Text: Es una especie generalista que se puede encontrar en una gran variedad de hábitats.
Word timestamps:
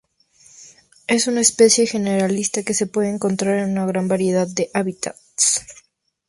Es 1.05 1.27
una 1.27 1.41
especie 1.41 1.85
generalista 1.85 2.63
que 2.63 2.73
se 2.73 2.87
puede 2.87 3.09
encontrar 3.11 3.59
en 3.59 3.69
una 3.69 3.85
gran 3.85 4.07
variedad 4.07 4.47
de 4.47 4.71
hábitats. 4.73 5.63